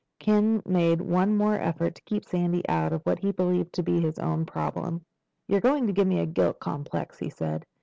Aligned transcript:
Ken 0.17 0.63
made 0.65 0.99
one 0.99 1.37
more 1.37 1.59
effort 1.59 1.93
to 1.93 2.01
keep 2.07 2.25
Sandy 2.25 2.67
out 2.67 2.91
of 2.91 3.03
what 3.03 3.19
he 3.19 3.31
believed 3.31 3.71
to 3.73 3.83
be 3.83 4.01
his 4.01 4.17
own 4.17 4.47
problem. 4.47 5.05
"You're 5.47 5.61
going 5.61 5.85
to 5.85 5.93
give 5.93 6.07
me 6.07 6.17
a 6.17 6.25
guilt 6.25 6.59
complex," 6.59 7.19
he 7.19 7.29
said. 7.29 7.67